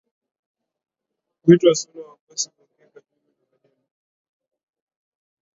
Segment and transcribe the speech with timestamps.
[1.43, 3.87] huitwa Suna Wagwasi Ungoe Kajulu na Kadem